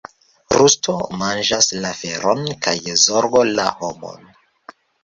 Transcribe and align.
Rusto 0.55 0.95
manĝas 1.19 1.69
la 1.85 1.93
feron, 2.01 2.43
kaj 2.67 2.77
zorgo 3.07 3.47
la 3.53 3.71
homon. 3.85 4.31